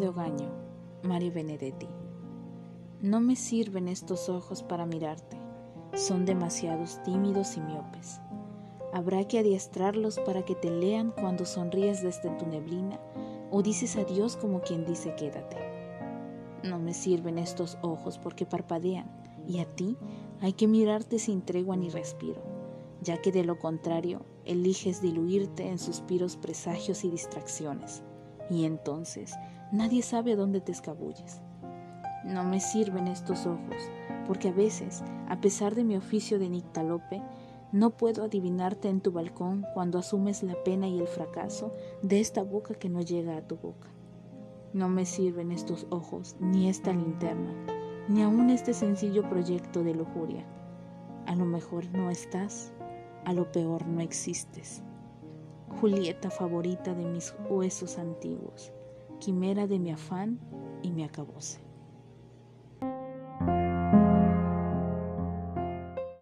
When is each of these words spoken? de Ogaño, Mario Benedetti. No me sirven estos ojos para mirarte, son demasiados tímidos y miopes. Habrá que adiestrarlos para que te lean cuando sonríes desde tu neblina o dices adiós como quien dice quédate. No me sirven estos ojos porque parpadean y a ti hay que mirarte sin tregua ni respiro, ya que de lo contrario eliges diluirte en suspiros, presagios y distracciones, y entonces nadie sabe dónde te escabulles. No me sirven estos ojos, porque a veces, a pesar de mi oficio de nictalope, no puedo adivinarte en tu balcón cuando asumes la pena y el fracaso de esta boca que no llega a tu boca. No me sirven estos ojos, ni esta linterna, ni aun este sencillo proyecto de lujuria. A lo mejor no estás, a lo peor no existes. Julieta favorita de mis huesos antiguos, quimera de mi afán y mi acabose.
de 0.00 0.08
Ogaño, 0.08 0.50
Mario 1.02 1.32
Benedetti. 1.32 1.88
No 3.00 3.20
me 3.20 3.36
sirven 3.36 3.88
estos 3.88 4.28
ojos 4.28 4.62
para 4.62 4.84
mirarte, 4.84 5.38
son 5.94 6.26
demasiados 6.26 7.02
tímidos 7.02 7.56
y 7.56 7.60
miopes. 7.60 8.20
Habrá 8.92 9.26
que 9.26 9.38
adiestrarlos 9.38 10.18
para 10.18 10.44
que 10.44 10.54
te 10.54 10.70
lean 10.70 11.12
cuando 11.12 11.44
sonríes 11.44 12.02
desde 12.02 12.30
tu 12.30 12.46
neblina 12.46 13.00
o 13.50 13.62
dices 13.62 13.96
adiós 13.96 14.36
como 14.36 14.60
quien 14.60 14.84
dice 14.84 15.14
quédate. 15.14 15.56
No 16.62 16.78
me 16.78 16.92
sirven 16.92 17.38
estos 17.38 17.78
ojos 17.82 18.18
porque 18.18 18.44
parpadean 18.44 19.10
y 19.46 19.60
a 19.60 19.64
ti 19.64 19.96
hay 20.40 20.52
que 20.52 20.66
mirarte 20.66 21.18
sin 21.18 21.42
tregua 21.42 21.76
ni 21.76 21.88
respiro, 21.88 22.42
ya 23.00 23.22
que 23.22 23.32
de 23.32 23.44
lo 23.44 23.58
contrario 23.58 24.26
eliges 24.44 25.00
diluirte 25.00 25.68
en 25.68 25.78
suspiros, 25.78 26.36
presagios 26.36 27.04
y 27.04 27.10
distracciones, 27.10 28.02
y 28.50 28.64
entonces 28.64 29.34
nadie 29.72 30.02
sabe 30.02 30.36
dónde 30.36 30.60
te 30.60 30.72
escabulles. 30.72 31.40
No 32.24 32.44
me 32.44 32.60
sirven 32.60 33.06
estos 33.06 33.46
ojos, 33.46 33.90
porque 34.26 34.48
a 34.48 34.52
veces, 34.52 35.02
a 35.28 35.40
pesar 35.40 35.74
de 35.74 35.84
mi 35.84 35.96
oficio 35.96 36.38
de 36.38 36.48
nictalope, 36.48 37.22
no 37.72 37.90
puedo 37.90 38.24
adivinarte 38.24 38.88
en 38.88 39.00
tu 39.00 39.12
balcón 39.12 39.66
cuando 39.74 39.98
asumes 39.98 40.42
la 40.42 40.54
pena 40.64 40.88
y 40.88 40.98
el 40.98 41.06
fracaso 41.06 41.72
de 42.02 42.20
esta 42.20 42.42
boca 42.42 42.74
que 42.74 42.88
no 42.88 43.00
llega 43.00 43.36
a 43.36 43.42
tu 43.42 43.56
boca. 43.56 43.88
No 44.72 44.88
me 44.88 45.04
sirven 45.04 45.52
estos 45.52 45.86
ojos, 45.90 46.36
ni 46.38 46.68
esta 46.68 46.92
linterna, 46.92 47.52
ni 48.08 48.22
aun 48.22 48.50
este 48.50 48.74
sencillo 48.74 49.28
proyecto 49.28 49.82
de 49.82 49.94
lujuria. 49.94 50.44
A 51.26 51.34
lo 51.34 51.44
mejor 51.44 51.90
no 51.92 52.10
estás, 52.10 52.72
a 53.24 53.32
lo 53.32 53.50
peor 53.50 53.86
no 53.86 54.00
existes. 54.00 54.82
Julieta 55.80 56.30
favorita 56.30 56.94
de 56.94 57.04
mis 57.04 57.34
huesos 57.50 57.98
antiguos, 57.98 58.72
quimera 59.20 59.66
de 59.66 59.78
mi 59.78 59.90
afán 59.90 60.40
y 60.82 60.90
mi 60.90 61.04
acabose. 61.04 61.65